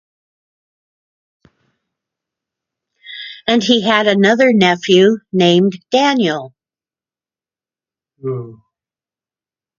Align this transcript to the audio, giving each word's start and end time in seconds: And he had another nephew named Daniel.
And 3.47 3.61
he 3.61 3.87
had 3.87 4.07
another 4.07 4.51
nephew 4.51 5.17
named 5.31 5.73
Daniel. 5.91 6.55